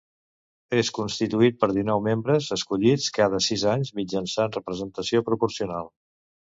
És 0.77 0.87
constituït 0.97 1.59
per 1.65 1.69
dinou 1.73 2.01
membres, 2.09 2.49
escollits 2.57 3.13
cada 3.21 3.45
sis 3.51 3.69
anys 3.77 3.95
mitjançant 4.01 4.59
representació 4.61 5.27
proporcional. 5.33 5.97